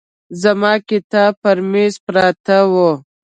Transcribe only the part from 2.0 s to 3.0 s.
پراته وو.